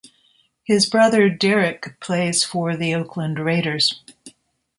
[0.63, 4.01] His brother, Derek plays for the Oakland Raiders.